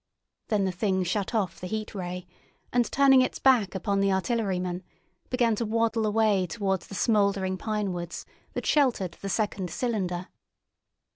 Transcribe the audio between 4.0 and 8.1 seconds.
artilleryman, began to waddle away towards the smouldering pine